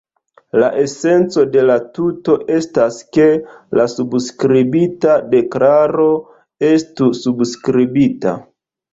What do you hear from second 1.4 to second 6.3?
de la tuto estas, ke la subskribita deklaro